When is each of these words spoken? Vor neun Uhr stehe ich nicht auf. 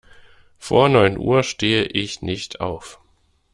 Vor 0.57 0.89
neun 0.89 1.15
Uhr 1.15 1.43
stehe 1.43 1.83
ich 1.83 2.23
nicht 2.23 2.59
auf. 2.59 2.99